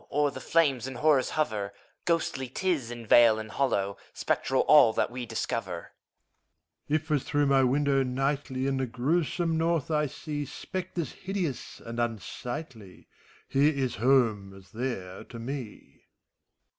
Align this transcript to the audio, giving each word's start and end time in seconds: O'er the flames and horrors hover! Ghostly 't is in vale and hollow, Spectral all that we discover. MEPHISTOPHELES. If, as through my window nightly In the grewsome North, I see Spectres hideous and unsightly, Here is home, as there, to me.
O'er 0.11 0.31
the 0.31 0.41
flames 0.41 0.87
and 0.87 0.97
horrors 0.97 1.29
hover! 1.29 1.73
Ghostly 2.05 2.47
't 2.49 2.67
is 2.71 2.89
in 2.89 3.05
vale 3.05 3.37
and 3.37 3.51
hollow, 3.51 3.97
Spectral 4.13 4.61
all 4.61 4.93
that 4.93 5.11
we 5.11 5.27
discover. 5.27 5.91
MEPHISTOPHELES. 6.89 6.89
If, 6.89 7.11
as 7.11 7.23
through 7.29 7.45
my 7.45 7.63
window 7.63 8.01
nightly 8.01 8.65
In 8.65 8.77
the 8.77 8.87
grewsome 8.87 9.59
North, 9.59 9.91
I 9.91 10.07
see 10.07 10.43
Spectres 10.45 11.11
hideous 11.11 11.79
and 11.79 11.99
unsightly, 11.99 13.09
Here 13.47 13.71
is 13.71 13.97
home, 13.97 14.55
as 14.57 14.71
there, 14.71 15.23
to 15.25 15.37
me. 15.37 16.07